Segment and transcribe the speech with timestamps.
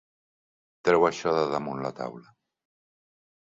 [0.89, 2.35] Treu això de damunt la taula.